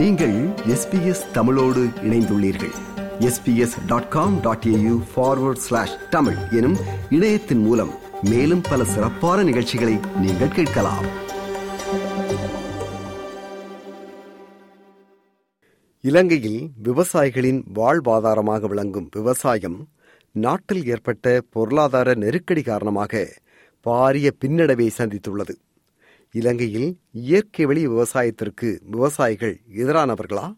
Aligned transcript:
நீங்கள் 0.00 0.36
எஸ்பிஎஸ் 0.48 1.30
தமிழோடு 1.32 1.80
இணைந்துள்ளீர்கள். 1.80 2.72
SBS 3.18 3.86
dot 3.86 4.08
com 4.08 4.40
dot 4.40 4.64
AU 4.66 5.02
forward 5.16 5.62
slash 5.66 6.08
Tamil 6.10 6.36
எனும் 6.50 6.76
இணையத்தின் 7.10 7.58
மூலம் 7.58 7.90
மேலும் 8.22 8.60
பல 8.60 8.84
சிறப்பான 8.84 9.42
நிகழ்ச்சிகளை 9.42 9.98
நீங்கள் 10.20 10.48
கேட்கலாம். 10.48 11.04
இலங்கையில் 16.00 16.70
விவசாயிகளின் 16.82 17.62
வாழ்வாதாரமாக 17.74 18.66
விளங்கும் 18.66 19.08
விவசாயம் 19.12 19.88
நாட்டில் 20.32 20.86
ஏற்பட்ட 20.86 21.42
பொருளாதார 21.50 22.14
நெருக்கடி 22.14 22.62
காரணமாக 22.62 23.32
பாரிய 23.88 24.30
பின்னடைவை 24.44 24.88
சந்தித்துள்ளது. 24.98 25.54
இலங்கையில் 26.32 26.98
இயற்கை 27.12 27.66
வழி 27.66 27.88
விவசாயத்திற்கு 27.88 28.80
விவசாயிகள் 28.90 29.60
எதிரானவர்களா? 29.74 30.56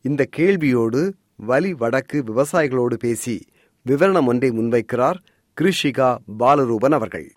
இந்த 0.00 0.28
கேள்வியோடு 0.36 1.12
வலி 1.36 1.74
வடக்கு 1.74 2.24
விவசாயிகளோடு 2.26 2.94
பேசி 2.94 3.42
விவரணம் 3.86 4.26
ஒன்றை 4.26 4.50
முன்வைக்கிறார் 4.50 5.18
கிருஷிகா 5.60 6.16
பாலரூபன் 6.38 6.92
அவர்கள். 6.92 7.32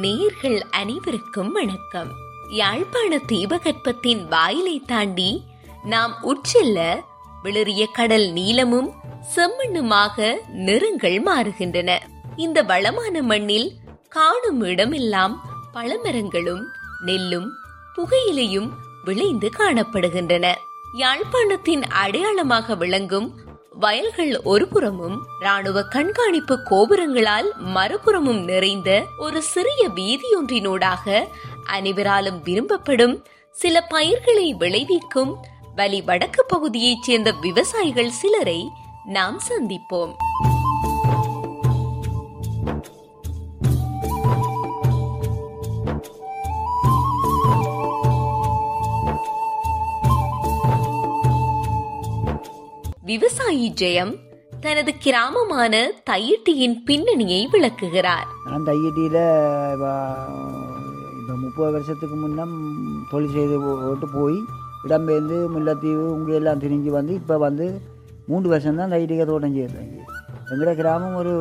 நேர்கள் 0.00 0.60
அனைவருக்கும் 0.70 1.52
வணக்கம். 1.52 2.10
யாழ்ப்பாண 2.48 3.16
தீபகற்பத்தின் 3.16 4.28
வாயிலை 4.28 4.82
தாண்டி 4.86 5.44
நாம் 5.84 6.14
உச்செல்ல 6.22 7.00
விளறிய 7.44 7.84
கடல் 7.92 8.30
நீளமும் 8.30 8.92
செம்மண்ணுமாக 9.36 10.36
நிறங்கள் 10.52 11.22
மாறுகின்றன. 11.22 11.98
இந்த 12.36 12.62
வளமான 12.62 13.22
மண்ணில் 13.22 13.72
காணும் 14.08 14.62
இடமெல்லாம் 14.62 15.44
பழமரங்களும் 15.74 16.64
நெல்லும் 17.04 17.50
புகையிலையும் 17.96 18.70
விளைந்து 19.04 19.50
காணப்படுகின்றன. 19.58 20.54
யாழ்ப்பாணத்தின் 20.98 21.82
அடையாளமாக 21.82 22.74
விளங்கும் 22.74 23.38
வயல்கள் 23.78 24.32
ஒருபுறமும் 24.44 25.18
ராணுவ 25.40 25.82
கண்காணிப்பு 25.82 26.54
கோபுரங்களால் 26.70 27.48
மறுபுறமும் 27.74 28.44
நிறைந்த 28.44 28.90
ஒரு 29.18 29.42
சிறிய 29.42 29.88
வீதியொன்றினூடாக 29.88 31.26
அனைவராலும் 31.64 32.42
விரும்பப்படும் 32.42 33.14
சில 33.56 33.80
பயிர்களை 33.80 34.54
விளைவிக்கும் 34.54 35.32
வலி 35.74 36.02
வடக்கு 36.02 36.44
பகுதியைச் 36.44 37.02
சேர்ந்த 37.02 37.32
விவசாயிகள் 37.40 38.10
சிலரை 38.10 38.60
நாம் 39.04 39.40
சந்திப்போம். 39.48 40.14
விவசாயி 53.08 53.66
ஜெயம் 53.80 54.10
தனது 54.64 54.92
கிராமமான 55.04 55.74
தையிட்டியின் 56.10 56.74
பின்னணியை 56.88 57.42
விளக்குகிறார். 57.52 58.28
நான் 58.50 58.66
தையட்டியில் 58.68 59.20
இப்போ 59.74 59.92
முப்பது 61.44 61.70
வருஷத்துக்கு 61.76 62.16
முன்னம் 62.22 62.54
தொழில் 63.10 63.34
செய்து 63.36 63.56
போட்டு 63.64 64.08
போய் 64.16 64.38
இடம்பெயர்ந்து 64.86 65.36
முல்லைத்தீவு 65.54 66.04
உங்க 66.16 66.32
எல்லாம் 66.40 66.62
திரிஞ்சு 66.64 66.92
வந்து 66.98 67.14
இப்போ 67.20 67.36
வந்து 67.46 67.66
மூன்று 68.30 68.48
வருஷம் 68.52 68.80
தான் 68.80 68.92
தையட்டிக்க 68.94 69.26
தோட்டம் 69.30 69.56
செய்யறேன் 69.56 69.92
எங்களோட 70.50 70.72
கிராமம் 70.80 71.16
ஒரு 71.20 71.32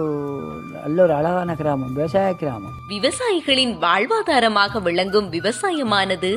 நல்ல 0.84 0.98
ஒரு 1.06 1.14
அழகான 1.20 1.56
கிராமம் 1.62 1.94
விவசாய 1.98 2.30
கிராமம். 2.42 2.76
விவசாயிகளின் 2.94 3.74
வாழ்வாதாரமாக 3.86 4.82
விளங்கும் 4.88 5.30
விவசாயமானது 5.36 6.32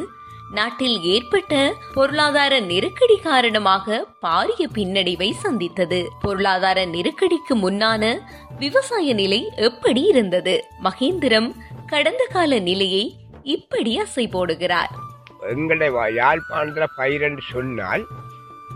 நாட்டில் 0.50 1.03
ஏற்பட்ட 1.03 1.75
பொருளாதார 1.94 2.61
நெருக்கடி 2.61 3.19
காரணமாக 3.19 4.06
பாரிய 4.22 4.66
பின்னடைவை 4.75 5.31
சந்தித்தது. 5.33 6.09
பொருளாதார 6.21 6.84
நெருக்கடிக்கு 6.87 7.56
முன்னான 7.56 8.19
விவசாய 8.59 9.15
நிலை 9.15 9.50
எப்படி 9.56 10.03
இருந்தது? 10.03 10.65
மகேந்திரம் 10.84 11.53
கடந்த 11.87 12.27
கால 12.33 12.59
நிலையை 12.59 13.15
இப்படி 13.43 14.00
அசை 14.00 14.27
போடுகிறார். 14.27 14.91
எங்களுடைய 15.50 15.99
வா- 15.99 16.25
யாழ்ப்பாணத்துல 16.25 16.87
பயிரென்று 16.97 17.43
சொன்னால் 17.53 18.06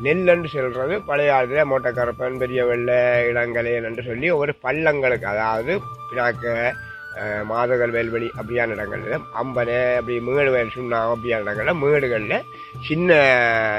நெல் 0.03 0.27
என்று 0.27 0.49
சொல்றது 0.49 1.03
பழைய 1.03 1.33
காலத்துல 1.33 1.65
மோட்டக்கரப்பன் 1.65 2.39
பெரிய 2.39 2.67
வெள்ளை 2.67 2.95
இளங்கலையன் 3.29 3.85
என்று 3.85 4.03
சொல்லி 4.03 4.31
ஒரு 4.31 4.55
பள்ளங்களுக்கு 4.62 5.25
அதாவது 5.25 5.81
பினாக்க 6.11 6.73
அஹ், 7.14 7.42
மாதகல் 7.48 7.92
வேல்வெளி 7.94 8.28
அப்படியான 8.38 8.75
இடங்களில் 8.76 9.12
அம்பனை 9.41 9.76
அப்படி 9.98 10.14
மேடு 10.28 10.50
வயல் 10.50 10.72
சுண்ணா 10.72 11.00
அப்படியான 11.10 11.42
இடங்களில் 11.47 11.80
மேடுகளில் 11.82 12.38
சின்ன 12.86 13.10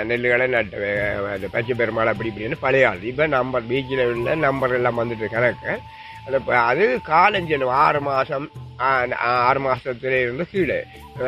நெல்லுகளை 0.10 0.48
நட்டு 0.50 0.92
அந்த 1.32 1.48
பச்சை 1.50 1.76
பெருமாள் 1.76 2.12
அப்படி 2.12 2.32
இப்படின்னு 2.32 2.58
பழைய 2.60 2.90
ஆள். 2.90 3.02
இப்போ 3.12 3.26
நம்பர் 3.36 3.68
பீச்சில் 3.70 4.04
உள்ள 4.08 4.36
நம்பர் 4.46 4.76
எல்லாம் 4.78 5.02
வந்துட்டு 5.02 5.28
கணக்கு. 5.30 5.74
அது 6.26 6.38
இப்ப 6.38 6.54
அது 6.64 6.84
காலஞ்சல் 7.10 7.66
ஆறு 7.80 8.00
மாதம் 8.02 8.46
ஆறு 9.40 9.60
மாசத்துல 9.66 10.22
இருந்து 10.22 10.46
கீழே. 10.52 10.80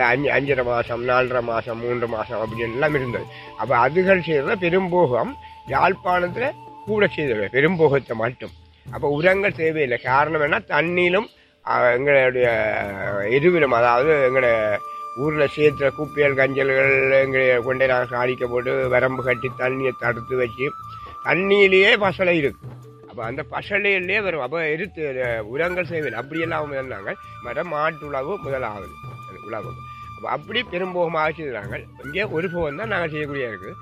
அஞ்சு 0.08 0.30
அஞ்சரை 0.32 0.64
மாதம் 0.66 1.04
நாலரை 1.10 1.42
மாதம் 1.50 1.82
மூன்று 1.84 2.08
மாதம் 2.08 2.42
அப்படின்னு 2.44 2.76
எல்லாம் 2.76 2.96
இருந்தது. 2.96 3.28
அப்போ 3.58 3.74
அதுகள் 3.86 4.26
செய்கிற 4.26 4.56
பெரும்போகம் 4.64 5.34
யாழ்ப்பாணத்தில் 5.68 6.56
கூட 6.88 7.06
செய்தவை 7.16 7.48
பெரும்போகத்தை 7.54 8.16
மட்டும். 8.18 8.54
அப்போ 8.86 9.08
உரங்கள் 9.16 9.60
தேவையில்லை. 9.62 10.00
காரணம் 10.06 10.46
என்ன? 10.46 10.60
தண்ணியிலும் 10.70 11.28
எங்களுடைய 11.96 12.48
எருவிலும் 13.38 13.78
அதாவது 13.80 14.12
எங்களுடைய 14.28 14.56
ஊரில் 15.16 15.54
சேர்த்துற 15.56 15.88
குப்பியல் 15.98 16.40
கஞ்சல்கள் 16.40 16.92
எங்களை 17.20 17.46
கொண்டே 17.68 17.86
நாங்கள் 17.86 18.14
காணிக்க 18.16 18.46
போட்டு 18.48 18.74
வரம்பு 18.96 19.22
கட்டி 19.24 19.50
தண்ணியை 19.62 19.94
தடுத்து 20.00 20.36
வச்சு 20.36 20.68
தண்ணியிலேயே 21.26 21.92
பசலை 22.06 22.36
இருக்குது 22.42 22.76
அப்போ 23.10 23.30
அந்த 23.30 23.44
பசலையிலே 23.52 24.18
வரும். 24.22 24.44
அப்போ 24.46 24.58
எரித்து 24.74 25.04
உரங்கள் 25.54 25.88
செய்வேன் 25.92 26.18
அப்படியெல்லாம் 26.20 26.74
இருந்தாங்க. 26.74 27.12
மரம் 27.44 27.72
மாட்டு 27.74 28.04
உழவு 28.08 28.34
முதலாவது. 28.44 28.92
உழவு. 29.48 29.72
அப்போ 30.16 30.28
அப்படி 30.30 30.60
பெரும்போகமாக 30.74 31.32
செய்தாங்க. 31.40 31.78
இங்கே 32.06 32.24
ஒரு 32.36 32.48
போகம் 32.54 32.80
தான் 32.82 32.94
நாங்கள் 32.94 33.12
செய்யக்கூடிய 33.14 33.52
இருக்குது 33.52 33.74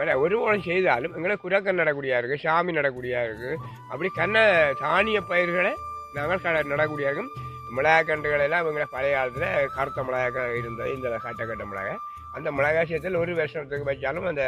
வேற 0.00 0.18
ஒரு 0.18 0.34
போகம் 0.38 0.66
செய்தாலும் 0.68 1.14
எங்களை 1.16 1.34
குரக்கன் 1.42 1.80
நடக்கூடியா 1.82 2.16
இருக்குது 2.20 2.42
சாமி 2.44 2.72
நடக்கூடியா 2.78 3.20
இருக்குது 3.26 3.58
அப்படி 3.90 4.08
கண்ண 4.20 4.38
தானிய 4.80 5.18
பயிர்களை 5.30 5.72
நாங்கள் 6.14 6.40
க- 6.40 6.62
நடக்கூடியாகும். 6.62 7.28
இருக்கும் 7.28 7.30
மிளகாக்கன்றுகள் 7.76 8.42
எங்களை 8.44 8.86
பழைய 8.90 9.14
காலத்தில் 9.16 9.70
கருத்த 9.70 10.02
மிளகாய் 10.04 10.56
இருந்தது. 10.56 10.94
இந்த 10.94 11.18
கட்ட 11.18 11.46
கட்ட 11.46 11.64
மிளகாய். 11.64 11.98
அந்த 12.32 12.52
மிளகாய் 12.52 12.86
சேர்த்தல் 12.86 13.14
ஒரு 13.14 13.34
வருஷத்துக்கு 13.34 13.90
வச்சாலும் 13.90 14.26
அந்த 14.26 14.44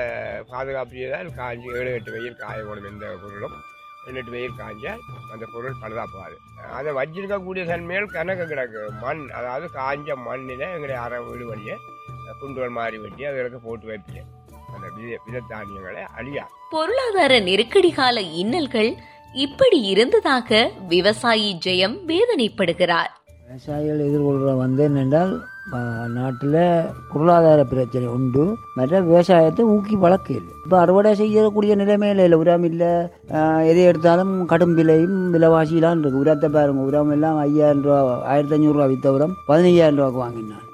பாதுகாப்பு 0.49 1.11
தான் 1.11 1.35
காஞ்சி 1.35 1.69
ஏழு 1.75 1.93
எட்டு 1.93 2.13
வெயில் 2.13 2.37
காய 2.37 2.63
போடும் 2.63 2.85
எந்த 2.85 3.17
பொருளும். 3.23 3.57
ஏழு 4.07 4.17
எட்டு 4.17 4.31
வெயில் 4.31 4.59
காய்ஞ்சால் 4.59 5.01
அந்த 5.33 5.47
பொருள் 5.53 5.81
பழுதாப்பாது 5.83 6.37
அதை 6.71 6.93
வச்சிருக்கக்கூடிய 6.93 7.67
தன்மையில் 7.67 8.07
கணக்கு 8.07 8.45
கிடக்கு. 8.45 8.89
மண் 9.01 9.29
அதாவது 9.31 9.67
காஞ்ச 9.75 10.15
மண்ணில் 10.17 10.61
எங்களுடைய 10.61 11.01
அரை 11.01 11.19
வீடு 11.21 11.47
வழியை 11.47 11.77
குண்டுகள் 12.41 12.69
மாறி 12.69 12.99
வெட்டி 12.99 13.25
அதுகளுக்கு 13.25 13.59
போட்டு 13.63 13.87
வைப்பேன் 13.87 14.29
அந்த 14.75 14.87
வித 15.27 15.43
தானியங்களை 15.49 16.03
அழியா 16.17 16.45
பொருளாதார 16.71 17.41
நெருக்கடி 17.41 17.91
கால 17.93 18.21
இன்னல்கள் 18.21 18.91
இப்படி 19.33 19.79
இருந்ததாக 19.93 20.71
விவசாயி 20.89 21.59
ஜெயம் 21.67 21.97
வேதனைப்படுகிறார். 22.13 23.13
விவசாயிகள் 23.49 24.01
எதிர்கொள்கிற 24.07 24.57
வந்து 24.57 24.83
என்னென்றால் 24.89 25.35
நாட்டில் 26.17 26.59
பொருளாதார 27.13 27.61
பிரச்சனை 27.65 28.07
உண்டு. 28.17 28.45
மற்ற 28.75 29.01
விவசாயத்தை 29.01 29.65
ஊக்கி 29.75 29.97
வளர்க்க 30.05 30.35
இல்லை. 30.35 30.53
இப்போ 30.65 30.77
அறுவடை 30.81 31.15
செய்யக்கூடிய 31.15 31.77
நிலைமையில 31.77 32.25
இல்லை. 32.27 32.39
உரம் 32.39 32.67
இல்லை. 32.71 32.93
எதை 33.71 33.83
எடுத்தாலும் 33.91 34.35
கடும் 34.53 34.75
விலையும் 34.75 35.19
விலைவாசிலாம் 35.35 35.99
இருக்குது. 36.03 36.23
உரத்தை 36.25 36.51
பாருங்க. 36.59 36.89
உரம் 36.91 37.13
எல்லாம் 37.17 37.39
ஐயாயிரம் 37.47 37.83
ரூபா 37.89 37.99
ஆயிரத்தி 38.33 38.57
அஞ்சூறுரூவா 38.59 38.89
வித்த 38.95 39.15
உரம் 39.17 39.37
பதினஞ்சாயிரம் 39.49 40.01
ரூபாய்க்கு 40.01 40.25
வாங்கினான் 40.25 40.66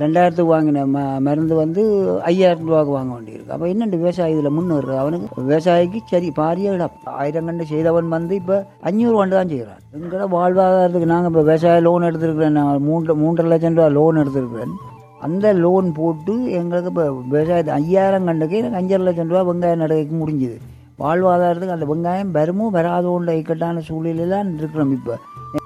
ரெண்டாயிரத்துக்கு 0.00 0.52
வாங்கின 0.52 0.84
ம 0.94 1.02
மருந்து 1.26 1.54
வந்து 1.60 1.82
ஐயாயிரம் 2.30 2.68
ரூபாய்க்கு 2.68 2.92
வாங்க 2.96 3.10
வேண்டியிருக்கு. 3.16 3.52
அப்போ 3.54 3.66
என்னண்டு 3.72 4.00
விவசாயி 4.02 4.32
இதில் 4.34 4.54
முன்னேறு 4.56 4.94
அவனுக்கு 5.02 5.44
விவசாயிக்கு 5.50 5.98
சரி 6.12 6.28
பாரிய 6.40 6.88
ஆயிரம் 7.22 7.48
கண்டு 7.48 7.66
செய்தவன் 7.72 8.08
வந்து 8.16 8.34
இப்போ 8.40 8.56
அஞ்சூறு 8.88 9.16
கண்டு 9.20 9.38
தான் 9.38 9.52
செய்கிறான் 9.52 9.82
எங்களோட 9.96 10.26
வாழ்வாதாரத்துக்கு 10.36 11.12
நாங்கள் 11.12 11.32
இப்போ 11.32 11.44
விவசாய 11.48 11.84
லோன் 11.88 12.08
எடுத்திருக்கிறேன். 12.08 12.58
நான் 12.60 12.86
மூன்று 12.88 13.20
மூன்றரை 13.22 13.50
லட்சம் 13.52 13.78
ரூபா 13.78 13.88
லோன் 13.98 14.20
எடுத்திருக்கிறேன். 14.22 14.74
அந்த 15.26 15.46
லோன் 15.64 15.86
போட்டு 16.00 16.34
எங்களுக்கு 16.58 16.90
இப்போ 16.92 17.06
விவசாயத்து 17.30 17.76
ஐயாயிரம் 17.80 18.28
கண்டுக்கு 18.30 18.58
எனக்கு 18.62 18.80
அஞ்சரை 18.80 19.06
லட்சம் 19.06 19.30
ரூபா 19.32 19.44
வெங்காயம் 19.50 19.84
நடக்க 19.84 20.20
முடிஞ்சுது. 20.24 20.58
வாழ்வாதாரத்துக்கு 20.98 21.76
அந்த 21.76 21.86
வெங்காயம் 21.90 22.32
வருமோ 22.36 22.66
வராதோன்ற 22.76 23.32
இக்கட்டான 23.40 23.82
சூழ்நிலையிலாம் 23.88 24.50
இருக்கிறோம் 24.60 24.92
இப்போ. 24.96 25.14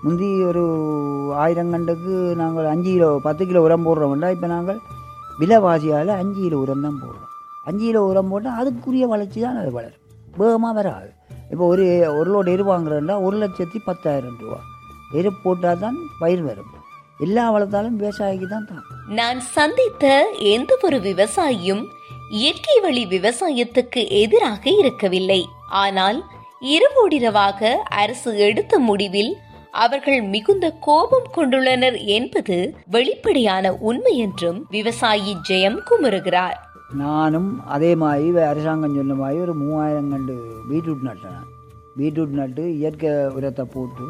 முந்தி 0.05 0.29
ஒரு 0.49 0.62
ஆயிரம் 1.44 1.73
கண்டுக்கு 1.75 2.14
நாங்கள் 2.40 2.69
அஞ்சு 2.73 2.90
கிலோ 2.96 3.08
பத்து 3.26 3.43
கிலோ 3.50 3.62
உரம் 3.67 3.87
போடுறோம்டா 3.87 4.29
இப்போ 4.37 4.49
நாங்கள் 4.55 4.81
விலைவாசியால் 5.40 6.12
அஞ்சு 6.20 6.40
கிலோ 6.44 6.58
உரம் 6.64 6.84
தான் 6.87 6.99
போடுறோம். 7.02 7.29
அஞ்சு 7.69 7.84
கிலோ 7.88 8.02
உரம் 8.11 8.31
போட்டால் 8.32 8.58
அதுக்குரிய 8.61 9.06
வளர்ச்சி 9.14 9.40
தான் 9.46 9.58
அது 9.62 9.70
வளரும். 9.79 9.99
வேகமாக 10.40 10.75
வராது. 10.79 11.08
இப்போ 11.52 11.64
ஒரு 11.73 11.84
ஒரு 12.19 12.29
லோடு 12.34 12.52
எரு 12.56 12.64
வாங்குறோம்னா 12.70 13.17
ஒரு 13.26 13.37
லட்சத்தி 13.43 13.79
பத்தாயிரம் 13.88 14.38
ரூபா. 14.43 14.61
எரு 15.19 15.31
போட்டால் 15.44 15.82
தான் 15.84 15.99
பயிர் 16.20 16.44
வரும். 16.50 16.70
எல்லா 17.20 17.44
வளர்த்தாலும் 17.55 17.99
விவசாயிக்கு 18.00 18.46
தான் 18.52 18.69
தான். 18.70 18.84
நான் 19.19 19.40
சந்தித்த 19.56 20.05
எந்த 20.55 20.73
ஒரு 20.87 20.99
விவசாயியும் 21.08 21.82
இயற்கை 22.34 22.75
வழி 22.81 23.00
விவசாயத்துக்கு 23.06 24.02
எதிராக 24.20 24.62
இருக்கவில்லை. 24.70 25.40
ஆனால் 25.82 26.19
இரவோடிரவாக 26.75 27.70
அரசு 28.00 28.31
எடுத்த 28.46 28.79
முடிவில் 28.79 29.32
அவர்கள் 29.70 30.23
மிகுந்த 30.34 30.67
கோபம் 30.87 31.26
கொண்டுள்ளனர் 31.37 31.99
என்பது 32.17 32.56
வெளிப்படையான 32.87 33.75
உண்மை 33.88 34.14
என்றும் 34.17 34.58
விவசாயி 34.70 35.34
ஜெயம் 35.49 35.79
குமுறுகிறார். 35.90 36.56
நானும் 37.02 37.50
அதே 37.67 37.93
மாதிரி 37.94 38.38
அரசாங்கம் 38.52 38.96
சொன்ன 38.96 39.19
மாதிரி 39.20 39.38
ஒரு 39.40 39.55
மூவாயிரம் 39.55 40.11
கண்டு 40.11 40.37
பீட்ரூட் 40.70 41.05
நட்டேன். 41.08 41.44
பீட்ரூட் 41.99 42.34
நட்டு 42.40 42.64
இயற்கை 42.79 43.12
உரத்தை 43.37 43.67
போட்டு 43.76 44.08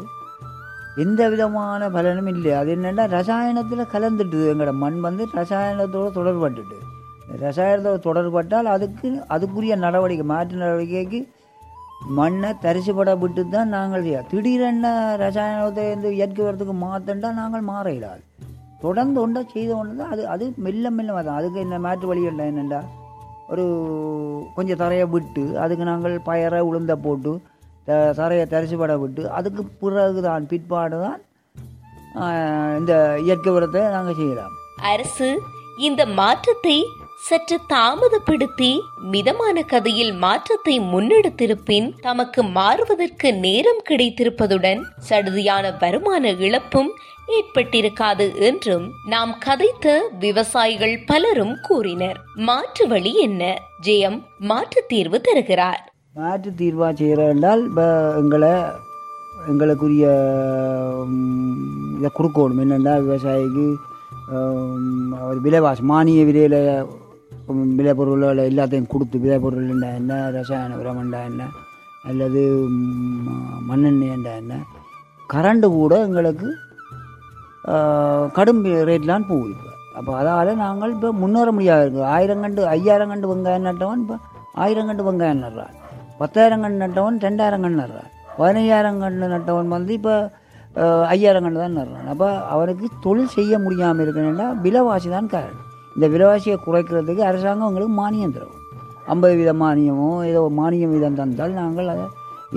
எந்த 1.03 1.21
விதமான 1.29 1.83
பலனும் 1.89 2.31
இல்லை. 2.35 2.51
அது 2.61 2.71
என்னென்னா 2.75 3.05
ரசாயனத்தில் 3.17 3.91
கலந்துட்டுது 3.93 4.49
எங்களோட 4.53 4.75
மண் 4.85 4.99
வந்து 5.09 5.25
ரசாயனத்தோடு 5.41 6.17
தொடர்பட்டுட்டு 6.19 6.79
ரசாயனத்தோடு 7.41 7.99
தொடர்பட்டால் 8.07 8.69
அதுக்கு 8.73 9.09
அதுக்குரிய 9.35 9.75
நடவடிக்கை 9.83 10.25
மாற்று 10.31 10.57
நடவடிக்கைக்கு 10.57 11.19
மண்ணை 12.15 12.49
தரிசுபட 12.63 13.11
விட்டு 13.19 13.41
தான் 13.47 13.73
நாங்கள் 13.73 14.03
செய்ய 14.05 14.21
திடீரென்ன 14.31 14.87
ரசாயனத்தை 15.21 15.85
வந்து 15.89 16.09
இயற்கை 16.15 16.41
உரத்துக்கு 16.45 16.75
மாற்றண்டா 16.81 17.29
நாங்கள் 17.37 17.69
மாற 17.69 17.85
இயலாது 17.91 18.23
தொடர்ந்து 18.81 19.17
ஒன்றா 19.21 19.41
செய்த 19.53 19.71
ஒன்று 19.75 19.99
தான் 19.99 20.11
அது 20.13 20.23
அது 20.27 20.45
மெல்ல 20.59 20.89
மெல்ல 20.89 21.21
தான் 21.21 21.39
அதுக்கு 21.39 21.59
என்ன 21.59 21.79
மாற்று 21.79 22.07
வழி 22.07 22.23
இல்லை 22.31 22.45
என்னென்னா 22.51 22.81
ஒரு 23.49 23.65
கொஞ்சம் 24.55 24.77
தரையை 24.77 25.05
விட்டு 25.13 25.43
அதுக்கு 25.57 25.85
நாங்கள் 25.85 26.15
பயரை 26.25 26.61
உளுந்த 26.67 26.93
போட்டு 27.05 27.31
த 27.87 27.91
தரையை 28.17 28.45
தரிசுபட 28.47 28.93
விட்டு 28.97 29.23
அதுக்கு 29.31 29.63
பிறகு 29.81 30.21
தான் 30.21 30.49
பிற்பாடு 30.51 30.97
தான் 31.01 31.21
இந்த 32.77 32.93
இயற்கை 33.23 33.51
உரத்தை 33.51 33.81
நாங்கள் 33.89 34.17
செய்யலாம். 34.17 34.53
அரசு 34.91 35.29
இந்த 35.79 36.01
மாற்றத்தை 36.15 36.77
சற்று 37.27 37.57
தாமதப்படுத்தி 37.71 38.69
மிதமான 39.11 39.57
கதையில் 39.71 40.11
மாற்றத்தை 40.23 40.73
முன்னெடுத்திருப்பின் 40.93 41.87
தமக்கு 42.05 42.41
மாறுவதற்கு 42.57 43.29
நேரம் 43.43 43.79
கிடைத்திருப்பதுடன் 43.89 44.81
சடுதியான 45.09 45.71
வருமான 45.81 46.33
இழப்பும் 46.45 46.89
ஏற்பட்டிருக்காது 47.35 48.25
என்றும் 48.47 48.85
நாம் 49.13 49.31
கதைத்த 49.45 49.93
விவசாயிகள் 50.23 50.95
பலரும் 51.11 51.55
கூறினர். 51.67 52.19
மாற்று 52.49 52.87
வழி 52.93 53.13
என்ன? 53.27 53.43
ஜெயம் 53.87 54.17
மாற்று 54.49 54.83
தீர்வு 54.91 55.19
தருகிறார். 55.27 55.81
மாற்று 56.19 56.51
தீர்வா 56.61 56.89
செய்கிறோம் 57.01 57.31
என்றால் 57.35 57.63
எங்களை 58.21 58.53
எங்களுக்குரிய 59.51 60.05
இதை 61.99 62.11
கொடுக்கணும். 62.17 62.61
என்னென்னா 62.65 62.95
விவசாயிக்கு 63.05 63.67
ஒரு 65.29 65.39
விலைவாசி 65.47 65.81
மானிய 65.93 66.21
விலையில் 66.27 66.59
விலை 67.77 67.93
எல்லாத்தையும் 68.49 68.91
கொடுத்து 68.93 69.17
விலை 69.23 69.37
பொருள் 69.43 69.69
என்ன 69.99 70.13
ரசாயன 70.37 70.77
உரம்ண்டா 70.81 71.21
என்ன 71.29 71.43
அல்லது 72.03 72.41
ம், 72.69 73.27
மண்ணெண்ணெய்ண்டா 73.69 74.33
என்ன 74.41 74.53
கரண்டு 75.29 75.67
கூட 75.75 75.93
எங்களுக்கு 76.07 76.47
கடும் 78.37 78.61
ரேட்லான் 78.89 79.29
போகுது 79.29 79.51
இப்போ. 79.53 79.69
அப்போ 79.97 80.11
அதால் 80.19 80.61
நாங்கள் 80.63 80.93
இப்போ 80.95 81.09
முன்னேற 81.21 81.49
முடியாது. 81.57 81.83
இருக்கு 81.85 82.01
ஆயிரம் 82.15 82.41
கண்டு 82.43 82.61
ஐயாயிரம் 82.73 83.11
கண்டு 83.11 83.29
வெங்காயம் 83.31 83.67
நட்டவன் 83.67 84.01
இப்போ 84.03 84.15
ஆயிரம் 84.63 84.87
கண்டு 84.89 85.03
வெங்காயம் 85.07 85.43
நடுறான். 85.45 85.75
பத்தாயிரம் 86.21 86.63
கண்டு 86.63 86.79
நட்டவன் 86.83 87.19
ரெண்டாயிரம் 87.27 87.63
கண்டு 87.65 87.81
நடுறான். 87.83 88.09
பதினையாயிரம் 88.39 89.01
கண்டு 89.03 89.27
நட்டவன் 89.35 89.75
வந்து 89.77 89.93
இப்போ 89.99 90.15
ஐயாயிரம் 91.13 91.45
கண்டு 91.45 91.61
தான் 91.63 91.77
நடுறான். 91.79 92.07
அப்போ 92.13 92.27
அவனுக்கு 92.55 92.85
தொழில் 93.05 93.35
செய்ய 93.37 93.59
முடியாமல் 93.65 94.03
இருக்கணும்னா 94.05 94.47
விலைவாசி 94.65 95.09
தான் 95.17 95.31
காரணம் 95.35 95.69
இந்த 95.95 96.05
விலைவாசியை 96.13 96.55
குறைக்கிறதுக்கு 96.65 97.23
அரசாங்கம் 97.29 97.67
எங்களுக்கு 97.69 97.95
மானியம் 98.01 98.35
தரும். 98.35 98.59
ஐம்பது 99.13 99.33
வீத 99.39 99.51
மானியமோ 99.63 100.09
ஏதோ 100.29 100.41
மானியம் 100.59 100.93
வீதம் 100.93 101.17
தந்தால் 101.19 101.51
நாங்கள் 101.51 101.87
அதை 101.87 102.05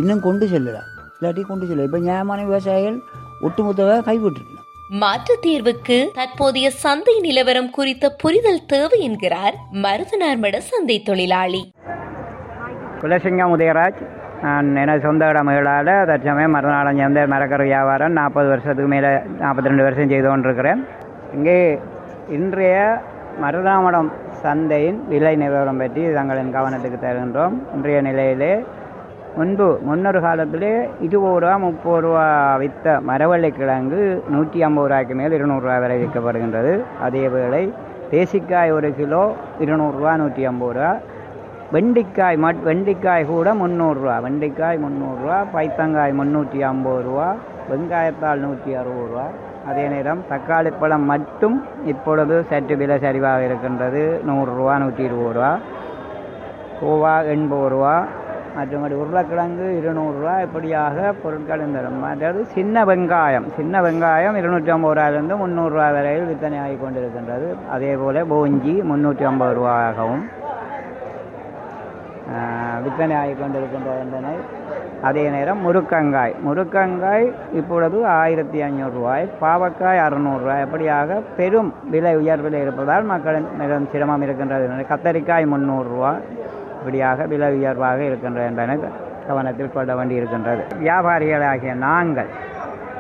இன்னும் 0.01 0.21
கொண்டு 0.21 0.45
செல்லலாம். 0.49 0.89
இல்லாட்டி 1.17 1.41
கொண்டு 1.41 1.65
செல்லலாம் 1.67 1.89
இப்போ 1.91 1.99
நியாயமான 1.99 2.39
விவசாயிகள் 2.45 2.99
ஒட்டுமொத்தமாக 3.47 4.05
கைவிட்டுருக்கலாம் 4.09 4.65
மாற்றுத் 5.03 5.43
தீர்வுக்கு 5.45 5.97
தற்போதைய 6.19 6.71
சந்தை 6.83 7.15
நிலவரம் 7.21 7.71
குறித்த 7.71 8.11
புரிதல் 8.23 8.67
தேவை 8.67 8.99
என்கிறார் 9.01 9.57
மருதனார்மட 9.85 10.57
சந்தை 10.71 10.97
தொழிலாளி. 11.09 11.63
குலசிங்கம் 13.03 13.55
உதயராஜ். 13.57 14.01
நான் 14.43 14.77
எனது 14.77 15.01
சொந்த 15.01 15.29
இடம் 15.29 15.49
மகளால் 15.49 15.91
தற்சமயம் 16.11 16.55
மறுநாளம் 16.57 16.99
சேர்ந்த 17.01 17.27
மரக்கரை 17.33 17.67
வியாபாரம் 17.67 18.13
நாற்பது 18.13 18.49
வருஷத்துக்கு 18.49 18.91
மேலே 18.95 19.11
நாற்பத்தி 19.43 19.71
ரெண்டு 19.71 19.87
வருஷம் 19.89 20.11
செய்து 20.15 20.29
கொண்டிருக்கிறேன். 20.29 20.81
இங்கே 21.35 21.59
இன்றைய 22.29 22.77
மருதாமடம் 23.43 24.09
சந்தையின் 24.43 24.99
விலை 25.11 25.33
நிலவரம் 25.41 25.81
பற்றி 25.81 26.03
தங்களின் 26.17 26.53
கவனத்துக்கு 26.57 26.99
தருகின்றோம். 27.03 27.55
இன்றைய 27.75 27.99
நிலையிலே 28.07 28.53
முன்பு 29.39 29.67
முன்னொரு 29.89 30.21
காலத்திலே 30.27 30.71
இருபது 31.07 31.41
ரூபா 31.43 31.55
முப்பது 31.65 32.01
ரூபா 32.05 32.27
விற்ற 32.63 32.95
மரவள்ளி 33.09 33.51
கிழங்கு 33.59 34.01
நூற்றி 34.35 34.59
ஐம்பது 34.69 34.89
ரூபாய்க்கு 34.89 35.17
மேல் 35.21 35.37
இருநூறுவா 35.39 35.75
வரை 35.85 35.97
விற்கப்படுகின்றது. 36.03 36.73
அதேவேளை 37.07 37.63
தேசிக்காய் 38.15 38.75
ஒரு 38.77 38.91
கிலோ 39.01 39.25
இருநூறுரூவா 39.65 40.15
நூற்றி 40.23 40.45
ஐம்பது 40.53 40.75
ரூபா. 40.79 40.93
வெண்டிக்காய் 41.75 42.39
மட் 42.45 42.63
வெண்டிக்காய் 42.69 43.31
கூட 43.33 43.55
முந்நூறுரூவா 43.63 44.17
வெண்டிக்காய் 44.27 44.81
முந்நூறுரூவா 44.85 45.39
பைத்தங்காய் 45.57 46.19
முந்நூற்றி 46.21 46.61
ஐம்பது 46.73 47.03
ரூபா 47.09 47.29
வெங்காயத்தால் 47.73 48.43
நூற்றி 48.47 48.73
அறுபது 48.81 49.09
ரூபா. 49.13 49.27
அதே 49.71 49.85
நேரம் 49.89 50.21
தக்காளி 50.31 50.71
பழம் 50.81 51.07
மட்டும் 51.13 51.57
இப்பொழுது 51.93 52.35
சற்று 52.51 52.75
விலை 52.81 52.97
சரிவாக 53.05 53.47
இருக்கின்றது. 53.49 54.03
நூறுரூவா 54.29 54.75
நூற்றி 54.83 55.03
இருபது 55.09 55.33
ரூபா. 55.37 55.51
கோவா 56.81 57.15
எண்பது 57.35 57.69
ரூபா. 57.75 57.97
மற்றபடி 58.57 58.95
உருளைக்கிழங்கு 59.01 59.67
இருநூறுரூவா 59.79 60.35
இப்படியாக 60.45 61.13
பொருட்கள் 61.23 61.65
தரும் 61.75 62.05
அதாவது 62.11 62.41
சின்ன 62.55 62.85
வெங்காயம் 62.91 63.47
சின்ன 63.57 63.81
வெங்காயம் 63.87 64.37
இருநூற்றி 64.41 64.71
ஐம்பது 64.75 64.95
ரூபாயிலிருந்து 64.95 65.37
முந்நூறுரூவா 65.43 65.89
வரையில் 65.97 66.29
விற்பனை 66.31 66.59
ஆகி 66.65 66.77
கொண்டிருக்கின்றது 66.85 67.49
அதே 67.75 67.93
போல் 68.03 68.21
போஞ்சி 68.33 68.75
முந்நூற்றி 68.91 69.27
ஐம்பது 69.31 69.55
ரூபாயாகவும் 69.59 70.25
விற்பனை 72.85 73.17
ஆகி 73.17 73.35
கொண்டிருக்கின்றது 73.35 74.01
என்பதை 74.05 74.35
அதே 75.03 75.25
நேரம் 75.31 75.61
முருக்கங்காய். 75.67 76.35
முருக்கங்காய் 76.47 77.27
இப்பொழுது 77.53 78.07
ஆயிரத்தி 78.07 78.59
ஐநூறுரூவாய் 78.63 79.27
பாவக்காய் 79.41 80.03
அறநூறுரூவாய் 80.07 80.65
அப்படியாக 80.67 81.19
பெரும் 81.37 81.75
விலை 81.91 82.17
உயர்வில் 82.17 82.59
இருப்பதால் 82.61 83.05
மக்களின் 83.05 83.49
மிகவும் 83.59 83.89
சிரமம் 83.93 84.23
இருக்கின்றது 84.23 84.87
கத்தரிக்காய் 84.93 85.53
முந்நூறுரூவா 85.53 86.13
இப்படியாக 86.79 87.27
விலை 87.27 87.51
உயர்வாக 87.59 88.01
இருக்கின்றது 88.03 88.47
என்பதை 88.47 88.77
கவனத்தில் 89.29 89.73
கொள்ள 89.73 89.95
வேண்டி 89.95 90.15
இருக்கின்றது. 90.15 90.63
வியாபாரிகளாகிய 90.83 91.75
நாங்கள் 91.89 92.31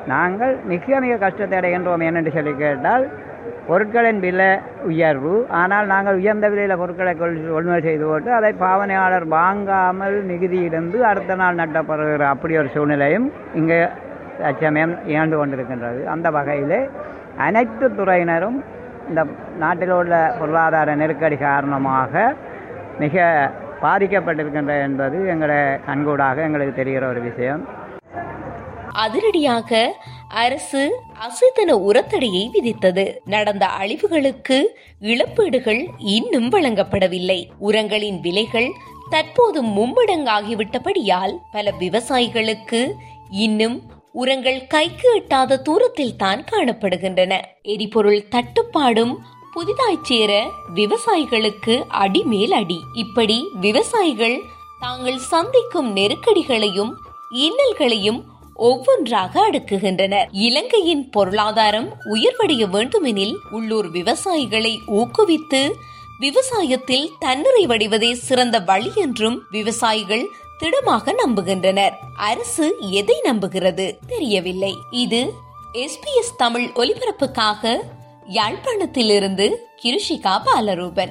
நாங்கள் 0.07 0.55
மிக 0.65 1.01
மிக 1.01 1.17
கஷ்டத்தை 1.17 1.59
அடைகின்றோம் 1.59 2.05
என்னென்று 2.09 2.33
சொல்லி 2.33 2.53
கேட்டால் 2.55 3.05
பொருட்களின் 3.69 4.21
விலை 4.25 4.49
உயர்வு. 4.91 5.33
ஆனால் 5.61 5.87
நாங்கள் 5.93 6.19
உயர்ந்த 6.21 6.47
விலையில் 6.53 6.81
பொருட்களை 6.83 7.13
கொள் 7.21 7.37
கொள்முதல் 7.55 7.87
செய்து 7.89 8.05
போட்டு 8.09 8.31
அதை 8.39 8.51
பாவனையாளர் 8.65 9.27
வாங்காமல் 9.39 10.17
மிகுதியிலிருந்து 10.31 10.99
அடுத்த 11.11 11.37
நாள் 11.43 11.61
நட்டப்படுகிற 11.61 12.27
அப்படி 12.35 12.57
ஒரு 12.63 12.71
சூழ்நிலையும் 12.75 13.27
இங்கே 13.61 13.81
தற்சமயம் 14.41 14.95
இயந்து 15.13 15.37
கொண்டிருக்கின்றது. 15.39 16.01
அந்த 16.15 16.31
வகையில் 16.39 16.79
அனைத்து 17.47 17.87
துறையினரும் 17.99 18.59
இந்த 19.09 19.23
நாட்டில் 19.63 19.95
உள்ள 20.01 20.15
பொருளாதார 20.39 20.95
நெருக்கடி 21.03 21.37
காரணமாக 21.49 22.35
மிக 23.03 23.25
பாதிக்கப்பட்டிருக்கின்றது 23.83 24.85
என்பது 24.89 25.17
எங்களை 25.33 25.59
கண்கூடாக 25.89 26.47
எங்களுக்கு 26.49 26.75
தெரிகிற 26.81 27.05
ஒரு 27.13 27.21
விஷயம். 27.29 27.63
அதிரடியாக 29.05 29.71
அரசு 30.29 30.83
அசைத்தன 31.27 31.75
உரத்தடையை 31.89 32.45
விதித்தது. 32.53 33.05
நடந்த 33.25 33.65
அழிவுகளுக்கு 33.67 34.59
இழப்பீடுகள் 35.01 35.83
இன்னும் 35.99 36.49
வழங்கப்படவில்லை. 36.53 37.41
உரங்களின் 37.59 38.21
விலைகள் 38.21 38.71
தற்போது 39.11 39.59
மும்மடங்காகிவிட்டபடியால் 39.65 41.35
பல 41.53 41.73
விவசாயிகளுக்கு 41.81 42.81
இன்னும் 43.31 43.77
உரங்கள் 44.13 44.67
கைக்கு 44.67 45.09
எட்டாத 45.15 45.59
தூரத்தில் 45.59 46.17
தான் 46.17 46.45
காணப்படுகின்றன. 46.53 47.33
எரிபொருள் 47.63 48.29
தட்டுப்பாடும் 48.29 49.15
புதிதாய் 49.53 50.05
சேர 50.09 50.33
விவசாயிகளுக்கு 50.75 51.75
அடிமேல் 51.89 52.53
அடி. 52.53 52.79
இப்படி 52.95 53.39
விவசாயிகள் 53.61 54.39
தாங்கள் 54.81 55.21
சந்திக்கும் 55.33 55.91
நெருக்கடிகளையும் 55.97 56.93
இன்னல்களையும் 57.45 58.21
ஒவ்வொன்றாக 58.57 59.51
அடுக்குகின்றனர். 59.51 60.27
இலங்கையின் 60.33 61.11
பொருளாதாரம் 61.11 61.97
உயர்வடைய 62.05 62.69
வேண்டுமெனில் 62.69 63.37
உள்ளூர் 63.51 63.91
விவசாயிகளை 63.91 64.79
ஊக்குவித்து 64.87 65.73
விவசாயத்தில் 66.21 67.09
தன்னிறைவடைவதே 67.21 68.13
சிறந்த 68.13 68.61
வழி 68.61 68.91
என்றும் 68.95 69.43
விவசாயிகள் 69.51 70.27
திடமாக 70.59 71.15
நம்புகின்றனர். 71.27 71.93
அரசு 72.17 72.77
எதை 72.91 73.23
நம்புகிறது 73.25 73.97
தெரியவில்லை. 74.07 74.75
இது 74.91 75.33
எஸ்பிஎஸ் 75.73 76.37
தமிழ் 76.37 76.71
ஒலிபரப்புக்காக 76.75 77.77
யாழ்ப்பாணத்திலிருந்து 78.29 79.55
கிருஷிகா 79.83 80.41
பாலரூபன். 80.45 81.11